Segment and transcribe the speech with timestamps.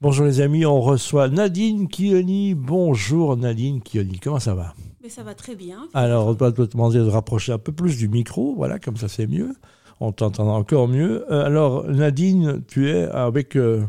[0.00, 2.54] Bonjour les amis, on reçoit Nadine Kioni.
[2.54, 4.72] Bonjour Nadine Kioni, comment ça va?
[5.02, 5.88] Mais ça va très bien.
[5.92, 9.08] Alors, on doit te demander de rapprocher un peu plus du micro, voilà, comme ça
[9.08, 9.56] c'est mieux.
[9.98, 11.24] On t'entendra encore mieux.
[11.32, 13.86] Euh, alors, Nadine, tu es avec euh,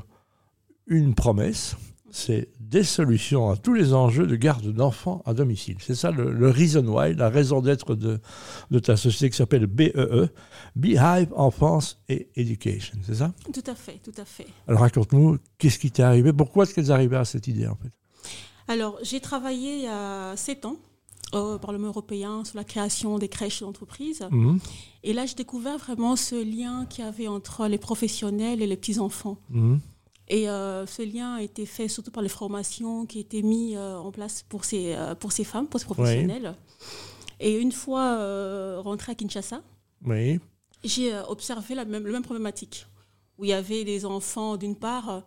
[0.87, 1.77] une promesse,
[2.11, 5.75] c'est des solutions à tous les enjeux de garde d'enfants à domicile.
[5.79, 8.19] C'est ça le, le reason why, la raison d'être de,
[8.71, 10.29] de ta société qui s'appelle BEE,
[10.75, 13.33] Beehive Enfance et Education, c'est ça?
[13.53, 14.47] Tout à fait, tout à fait.
[14.67, 16.31] Alors raconte-nous, qu'est-ce qui t'est arrivé?
[16.33, 17.91] Pourquoi est-ce qu'elles arrivaient à cette idée en fait?
[18.67, 20.77] Alors, j'ai travaillé il y a 7 ans
[21.33, 24.27] au Parlement européen sur la création des crèches d'entreprise.
[24.31, 24.59] Mhm,
[25.03, 28.77] Et là, j'ai découvert vraiment ce lien qu'il y avait entre les professionnels et les
[28.77, 29.37] petits-enfants.
[29.49, 29.79] mhm.
[30.29, 33.97] Et euh, ce lien a été fait surtout par les formations qui étaient mises euh,
[33.97, 36.55] en place pour ces, euh, pour ces femmes, pour ces professionnels.
[37.39, 39.61] Et une fois rentrée à Kinshasa,
[40.05, 40.39] Oui,
[40.83, 42.85] j'ai observé la même, la même problématique,
[43.37, 45.23] où il y avait des enfants d'une part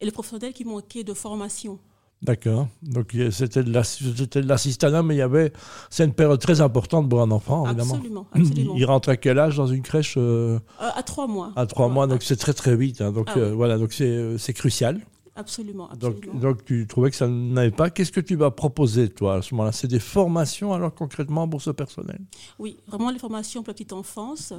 [0.00, 1.78] et les professionnels qui manquaient de formation.
[2.22, 2.68] D'accord.
[2.82, 5.52] Donc c'était de l'assistanat, mais il y avait.
[5.90, 7.94] C'est une période très importante pour un enfant, évidemment.
[7.94, 8.74] Absolument, absolument.
[8.76, 11.52] Il, rentre à quel âge dans une crèche euh, Euh, à trois mois.
[11.56, 13.00] À trois Ouais, mois, donc c'est très très vite.
[13.00, 13.12] hein.
[13.12, 13.56] donc Ah euh, oui.
[13.56, 15.00] voilà, donc c'est c'est crucial.
[15.34, 16.40] Absolument, Donc, absolument.
[16.40, 17.88] donc tu trouvais que ça n'avait pas.
[17.88, 19.72] Qu'est-ce que tu vas proposer toi à ce moment-là?
[19.72, 22.20] C'est des formations alors concrètement pour ce personnel
[22.58, 24.52] Oui, vraiment les formations pour la petite enfance,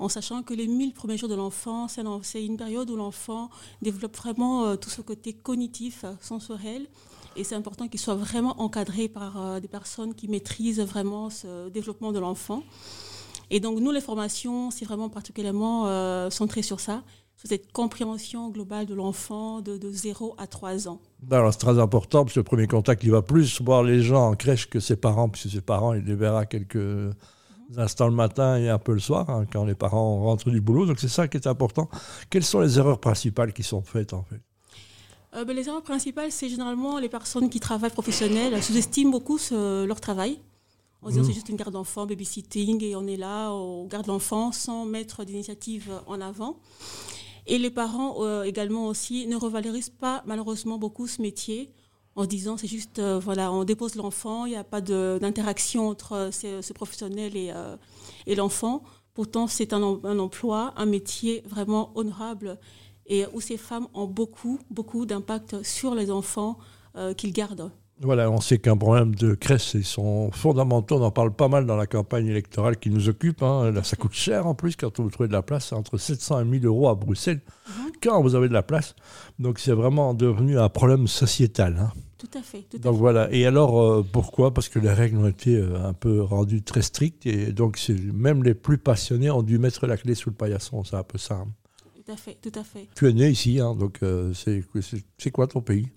[0.00, 2.96] en sachant que les 1000 premiers jours de l'enfant, c'est un- c'est une période où
[2.96, 3.50] l'enfant
[3.82, 6.86] développe vraiment euh, tout ce côté cognitif, euh, sensoriel.
[7.36, 11.68] Et c'est important qu'il soit vraiment encadré par euh, des personnes qui maîtrisent vraiment ce
[11.68, 12.62] développement de l'enfant.
[13.50, 17.04] Et donc, nous, les formations, c'est vraiment particulièrement euh, centré sur ça,
[17.36, 21.00] sur cette compréhension globale de l'enfant de, de 0 à 3 ans.
[21.30, 24.30] Alors c'est très important parce que le premier contact, il va plus voir les gens
[24.30, 27.12] en crèche que ses parents, puisque ses parents, il les verra quelques
[27.76, 30.86] instants le matin et un peu le soir, hein, quand les parents rentrent du boulot.
[30.86, 31.88] Donc c'est ça qui est important.
[32.30, 34.40] Quelles sont les erreurs principales qui sont faites en fait?
[35.34, 39.84] Euh, ben, les erreurs principales, c'est généralement les personnes qui travaillent professionnelles sous-estiment beaucoup ce-
[39.84, 40.38] leur travail.
[41.02, 41.28] En se disant Mhm.
[41.28, 45.24] c'est juste une garde d'enfant, babysitting, et on est là, on garde l'enfant sans mettre
[45.24, 46.56] d'initiative en avant.
[47.46, 51.70] Et les parents euh, également aussi ne revalorisent pas malheureusement beaucoup ce métier
[52.16, 56.12] en disant c'est juste, euh, voilà, on dépose l'enfant, il n'y a pas d'interaction entre
[56.12, 57.52] euh, ce, professionnel et,
[58.26, 58.82] et l'enfant.
[59.14, 62.58] Pourtant, c'est un, un emploi, un métier vraiment honorable
[63.06, 66.58] et où ces femmes ont beaucoup, beaucoup d'impact sur les enfants
[67.16, 67.70] qu'ils gardent.
[68.02, 70.96] Voilà, on sait qu'un problème de crèche, ils sont fondamentaux.
[70.98, 73.42] On en parle pas mal dans la campagne électorale qui nous occupe.
[73.42, 73.70] hein.
[73.70, 75.68] Là, ça coûte cher en plus quand vous trouvez de la place.
[75.68, 77.92] C'est entre 700 et 1000 euros à Bruxelles Mhm.
[78.02, 78.94] quand vous avez de la place.
[79.38, 81.78] Donc c'est vraiment devenu un problème sociétal.
[81.80, 81.92] hein.
[82.18, 82.66] Tout à fait.
[82.70, 82.98] Tout à Donc fait.
[83.00, 83.32] voilà.
[83.32, 84.52] Et alors, euh, pourquoi?
[84.52, 87.24] Parce que les règles ont été euh, un peu rendues très strictes.
[87.24, 87.78] Et donc,
[88.12, 90.84] même les plus passionnés ont dû mettre la clé sous le paillasson.
[90.84, 91.34] C'est un peu ça.
[91.36, 91.46] hein.
[92.04, 92.36] Tout à fait.
[92.42, 92.88] Tout à fait.
[92.94, 95.88] Tu es né ici, donc euh, c'est quoi ton pays?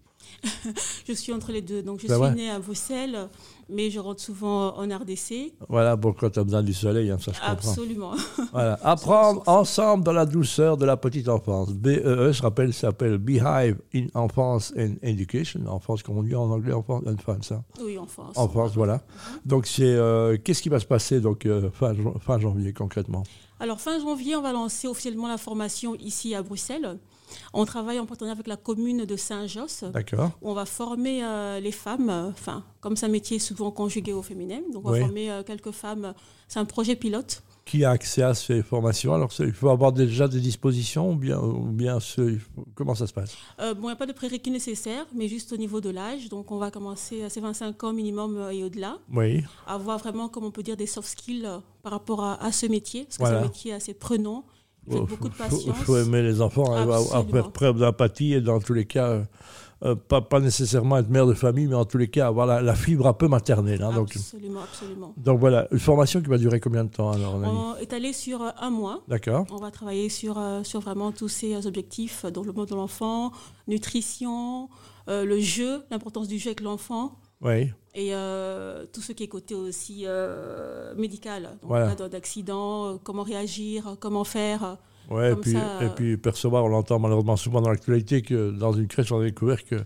[1.07, 1.81] Je suis entre les deux.
[1.81, 3.29] Donc, je Ben suis née à Bruxelles,
[3.69, 5.53] mais je rentre souvent en RDC.
[5.67, 7.51] Voilà, quand tu as besoin du soleil, hein, ça je comprends.
[7.51, 8.13] Absolument.
[8.51, 8.79] Voilà.
[8.83, 11.71] Apprendre ensemble dans la douceur de la petite enfance.
[11.71, 15.61] BEE, je rappelle, s'appelle Beehive in Enfance and Education.
[15.67, 17.63] Enfance, comme on dit en anglais, enfance, enfance, hein.
[17.81, 18.37] Oui, en France.
[18.37, 19.01] enfance voilà.
[19.45, 23.23] Donc, c'est euh, qu'est-ce qui va se passer donc, euh, fin, fin janvier concrètement?
[23.59, 26.97] Alors, fin janvier, on va lancer officiellement la formation ici à Bruxelles.
[27.53, 29.83] On travaille en partenariat avec la commune de Saint-Josse.
[29.93, 30.31] D'accord.
[30.41, 34.59] On va former euh, les femmes, enfin, comme c'est un métier souvent conjugué au féminin,
[34.73, 36.13] donc on va former euh, quelques femmes.
[36.47, 37.43] C'est un projet pilote.
[37.65, 41.39] Qui a accès à ces formations Alors, il faut avoir déjà des dispositions ou bien,
[41.39, 42.39] ou bien ce-
[42.73, 43.35] comment ça se passe?
[43.61, 46.29] Euh, bon, il n'y a pas de prérequis nécessaire, mais juste au niveau de l'âge.
[46.29, 48.97] Donc, on va commencer à ces 25 ans minimum et au-delà.
[49.13, 49.43] Oui.
[49.67, 51.47] Avoir vraiment, comme on peut dire, des soft skills
[51.83, 54.45] par rapport à, à ce métier, parce que c'est un métier assez prenant.
[54.87, 57.31] Il faut Il beaucoup de faut, aimer les enfants, hein, avoir Absolument.
[57.31, 59.23] faire preuve d'empathie et dans tous les cas, euh,
[59.83, 62.61] euh, pas, pas nécessairement être mère de famille, mais en tous les cas avoir la,
[62.61, 63.81] la fibre un peu maternelle.
[63.81, 65.13] hein, donc, Absolument, absolument.
[65.15, 68.41] donc voilà, une formation qui va durer combien de temps alors, On est allé sur
[68.41, 69.03] euh, un mois.
[69.07, 69.45] D'accord.
[69.51, 73.31] On va travailler sur, sur vraiment tous ces objectifs, euh, développement de l'enfant,
[73.67, 74.69] nutrition,
[75.07, 77.71] euh, le jeu, l'importance du jeu avec l'enfant Oui.
[77.99, 81.43] Et euh, tout ce qui est côté aussi euh, médical.
[81.43, 81.91] Donc, Voilà.
[81.91, 84.77] en cas d'accident, euh, comment réagir, comment faire.
[85.11, 88.51] Ouais, et, Comme puis, ça, et puis percevoir, on l'entend malheureusement souvent dans l'actualité, que
[88.51, 89.83] dans une crèche, on a découvert que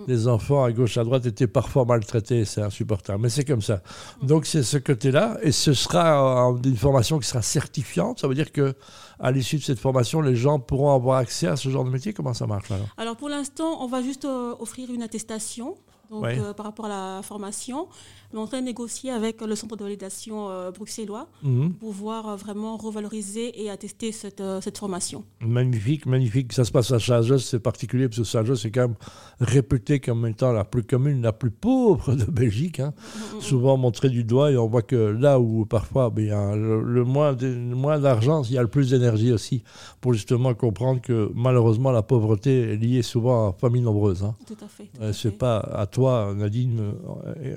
[0.00, 0.04] Mm.
[0.08, 2.44] les enfants à gauche, à droite étaient parfois maltraités.
[2.44, 3.22] C'est insupportable.
[3.22, 3.82] Mais c'est comme ça.
[4.22, 4.26] Mm.
[4.26, 5.38] Donc c'est ce côté-là.
[5.42, 8.20] Et ce sera euh, une formation qui sera certifiante.
[8.20, 8.74] Ça veut dire que
[9.18, 12.12] à l'issue de cette formation, les gens pourront avoir accès à ce genre de métier.
[12.12, 12.86] Comment ça marche alors?
[12.96, 15.76] Alors pour l'instant, on va juste euh, offrir une attestation
[16.10, 17.88] donc, euh, par rapport à la formation.
[18.32, 21.72] On est en train de négocier avec le centre de validation euh, bruxellois mhm.
[21.74, 25.24] pour pouvoir euh, vraiment revaloriser et attester cette, cette, formation.
[25.40, 26.52] Magnifique, magnifique.
[26.52, 28.96] Ça se passe à Saint-Joseph, c'est particulier parce que Saint-Joseph, c'est quand même
[29.40, 32.78] réputé comme étant la plus commune, la plus pauvre de Belgique.
[32.78, 32.92] Hein.
[32.94, 33.40] Mm, mm.
[33.40, 36.54] Souvent montré du doigt et on voit que là où parfois ben, il y a
[36.54, 37.36] le, moins,
[37.74, 39.64] moins d'argent, il y a le plus d'énergie aussi
[40.00, 44.22] pour justement comprendre que malheureusement la pauvreté est liée souvent à familles nombreuses.
[44.22, 44.34] Hein.
[44.46, 44.88] Tout à fait.
[45.12, 45.99] c'est pas à toi,
[46.34, 46.94] Nadine,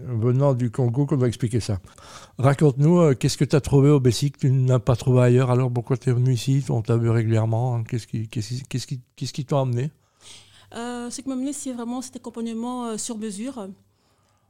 [0.08, 1.80] venant du Congo qu'on va expliquer ça.
[2.38, 5.52] Raconte-nous, euh, qu'est-ce que tu as trouvé au Bessic que tu n'as pas trouvé ailleurs
[5.52, 9.60] Alors pourquoi tu es venu ici On t'a vu régulièrement Qu'est-ce qui qu'est-ce qui, t'a
[9.60, 9.92] amené
[10.76, 13.68] euh, Ce qui m'a amené, c'est vraiment cet accompagnement euh, sur mesure.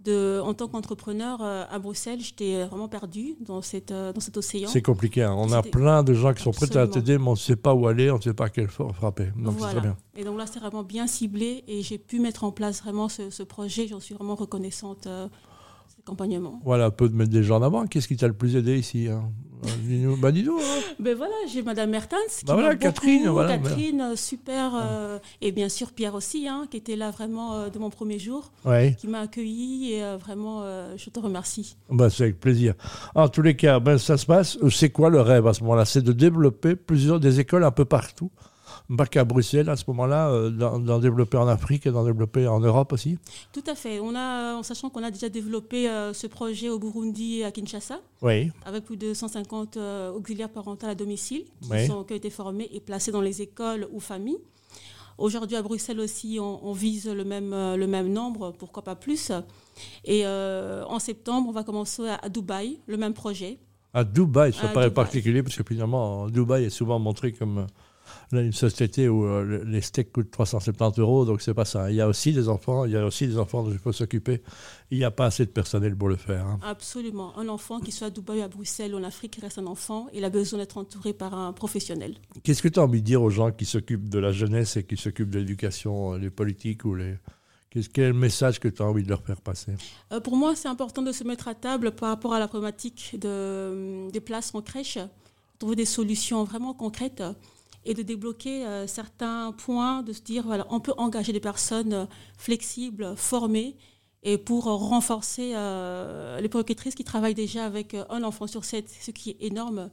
[0.03, 4.69] De, en tant qu'entrepreneur à Bruxelles, j'étais vraiment perdue dans, cette, dans cet océan.
[4.69, 5.23] C'est compliqué.
[5.23, 5.33] Hein.
[5.37, 7.73] On a plein de gens qui sont prêts à t'aider, mais on ne sait pas
[7.73, 9.31] où aller, on ne sait pas à quel fort frapper.
[9.37, 9.95] Donc c'est très bien.
[10.15, 13.29] Et donc là, c'est vraiment bien ciblé et j'ai pu mettre en place vraiment ce,
[13.29, 13.87] ce projet.
[13.87, 15.07] J'en suis vraiment reconnaissante
[16.05, 16.61] accompagnement.
[16.63, 17.87] Voilà, un peu de mettre des gens en avant.
[17.87, 19.31] Qu'est-ce qui t'a le plus aidé ici hein
[19.83, 20.81] dis-nous, bah, dis hein.
[20.99, 22.39] ben voilà, j'ai Madame Mertens.
[22.39, 23.27] Qui bah voilà, Catherine.
[23.29, 24.73] Voilà, Catherine, euh, super.
[24.75, 28.19] Euh, et bien sûr Pierre aussi, hein, qui était là vraiment euh, de mon premier
[28.19, 28.51] jour,
[28.97, 29.93] qui m'a accueilli.
[29.93, 30.63] Et vraiment,
[30.97, 31.75] je te remercie.
[31.89, 32.73] Bah, c'est avec plaisir.
[33.15, 34.57] En tous les cas, ben, ça se passe.
[34.69, 35.85] C'est quoi le rêve à ce moment-là?
[35.85, 38.31] C'est de développer plusieurs des écoles un peu partout?
[38.97, 42.59] Pas qu'à Bruxelles à ce moment-là, euh, d'en développer en Afrique et d'en développer en
[42.59, 43.17] Europe aussi
[43.51, 43.99] Tout à fait.
[43.99, 47.51] On a, en sachant qu'on a déjà développé euh, ce projet au Burundi et à
[47.51, 48.51] Kinshasa, oui.
[48.65, 53.11] avec plus de 150 euh, auxiliaires parentaux à domicile qui, ont été formés et placés
[53.11, 54.39] dans les écoles ou familles.
[55.17, 59.31] Aujourd'hui, à Bruxelles aussi, on, vise le même, le même nombre, pourquoi pas plus.
[60.05, 63.59] Et en septembre, on va commencer à, Dubaï, le même projet.
[63.93, 67.67] À Dubaï, ça paraît particulier parce que finalement, Dubaï est souvent montré comme
[68.31, 71.89] une société où euh, les steaks coûtent 370 euros, donc c'est pas ça.
[71.91, 73.91] Il y a aussi des enfants, il y a aussi des enfants dont il faut
[73.91, 74.41] s'occuper.
[74.91, 76.45] Il n'y a pas assez de personnel pour le faire.
[76.45, 76.59] Hein.
[76.63, 77.37] Absolument.
[77.37, 80.07] Un enfant qui soit à Dubaï, à Bruxelles ou en Afrique, reste un enfant.
[80.13, 82.15] Il a besoin d'être entouré par un professionnel.
[82.43, 84.83] Qu'est-ce que tu as envie de dire aux gens qui s'occupent de la jeunesse et
[84.83, 87.15] qui s'occupent de l'éducation, les politiques ou les...
[87.91, 89.71] Quel est le message que tu as envie de leur faire passer?
[90.11, 93.15] Euh, Pour moi, c'est important de se mettre à table par rapport à la problématique
[93.19, 94.99] de, des places en crèche,
[95.57, 97.23] trouver des solutions vraiment concrètes
[97.85, 101.93] et de débloquer euh, certains points, de se dire, voilà, on peut engager des personnes
[101.93, 102.05] euh,
[102.37, 103.77] flexibles, formées,
[104.23, 109.11] et pour renforcer euh, les productrices qui travaillent déjà avec un enfant sur sept, ce
[109.11, 109.89] qui est énorme,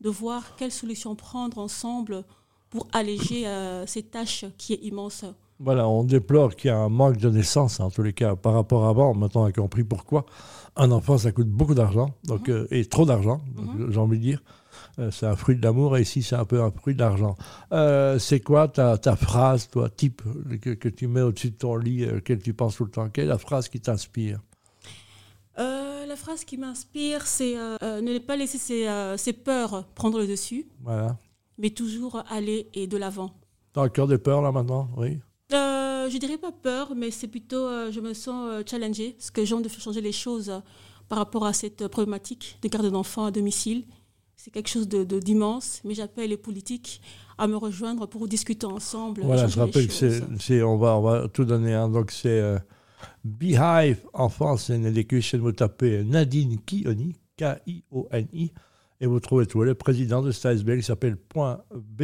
[0.00, 2.24] de voir quelles solutions prendre ensemble
[2.70, 3.44] pour alléger
[3.86, 5.26] cette tâche qui est immense.
[5.58, 8.52] Voilà, on déplore qu'il y a un manque de naissance, en tous les cas, par
[8.52, 9.14] rapport à avant.
[9.14, 10.26] Maintenant, on a compris pourquoi.
[10.76, 12.66] Un enfant, ça coûte beaucoup d'argent, donc, mhm.
[12.70, 13.90] et trop d'argent, mhm.
[13.90, 14.42] j'ai envie de dire.
[14.98, 17.36] Euh, c'est un fruit de l'amour et ici c'est un peu un fruit d'argent.
[17.72, 20.22] Euh, c'est quoi ta, ta, phrase, toi, type,
[20.60, 23.08] que, tu mets au-dessus de ton lit, euh, tu penses tout le temps?
[23.08, 24.40] Quelle est la phrase qui t'inspire?
[25.56, 31.18] La phrase qui m'inspire, c'est ne pas laisser ses, peurs prendre le dessus, voilà.
[31.58, 33.34] mais toujours aller et de l'avant.
[33.74, 34.88] T'as encore des peurs là maintenant?
[34.96, 35.18] Oui
[35.50, 39.64] Je dirais pas peur, mais c'est plutôt, je me sens challengée, parce que j'ai envie
[39.64, 40.52] de faire changer les choses
[41.08, 43.84] par rapport à cette problématique de garde d'enfants à domicile
[44.36, 47.00] c'est quelque chose de, d'immense, mais j'appelle les politiques
[47.38, 49.22] à me rejoindre pour discuter ensemble.
[49.24, 51.74] Voilà, je rappelle que c'est, on, va, on va tout donner.
[51.74, 51.88] Hein.
[51.88, 52.58] Donc c'est euh,
[53.24, 55.38] Beehive en France, c'est une éducation.
[55.38, 58.52] Vous tapez Nadine Kioni, K-I-O-N-I,
[59.00, 59.62] et vous trouvez tout.
[59.62, 61.16] Le président de STASB, qui s'appelle
[61.74, 62.02] B.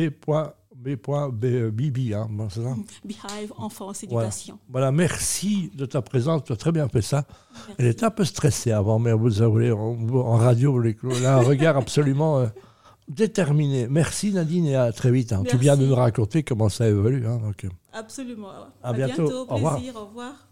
[0.83, 2.29] B.BB, hein,
[3.05, 4.59] Beehive, enfance, éducation.
[4.69, 4.91] Voilà.
[4.91, 7.25] merci de ta présence, tu as très bien fait ça.
[7.79, 11.77] Elle était un peu stressée avant, mais vous avez, en, radio, vous a un regard
[11.77, 12.47] absolument euh,
[13.09, 13.87] déterminé.
[13.89, 15.33] Merci Nadine et à très vite.
[15.33, 15.45] Hein.
[15.49, 17.27] Tu viens de nous raconter comment ça évolue.
[17.27, 17.69] Hein, donc, euh.
[17.93, 18.49] Absolument.
[18.83, 19.29] À, bientôt.
[19.29, 19.47] bientôt.
[19.47, 19.97] Plaisir.
[19.97, 20.52] Au revoir.